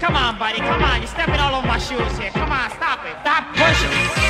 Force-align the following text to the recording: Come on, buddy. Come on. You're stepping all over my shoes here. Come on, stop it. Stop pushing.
Come 0.00 0.16
on, 0.16 0.38
buddy. 0.38 0.58
Come 0.58 0.82
on. 0.82 1.00
You're 1.00 1.08
stepping 1.08 1.40
all 1.40 1.56
over 1.56 1.66
my 1.66 1.78
shoes 1.78 2.18
here. 2.18 2.30
Come 2.30 2.52
on, 2.52 2.70
stop 2.70 3.04
it. 3.04 3.16
Stop 3.22 3.54
pushing. 3.54 4.27